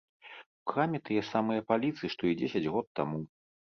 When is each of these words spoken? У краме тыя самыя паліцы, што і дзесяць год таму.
У 0.59 0.63
краме 0.71 1.03
тыя 1.11 1.25
самыя 1.31 1.67
паліцы, 1.69 2.03
што 2.17 2.23
і 2.35 2.43
дзесяць 2.43 2.69
год 2.77 2.95
таму. 3.01 3.27